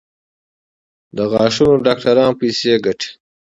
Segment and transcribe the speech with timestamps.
[1.17, 3.11] د غاښونو ډاکټران پیسې ګټي؟